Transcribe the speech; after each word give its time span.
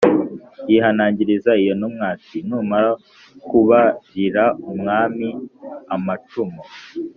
yihanangiriza 0.69 1.51
iyo 1.61 1.73
ntumwa 1.79 2.05
ati 2.15 2.37
“Numara 2.47 2.89
kubarira 3.47 4.43
umwami 4.71 5.27
amacumu 5.95 6.61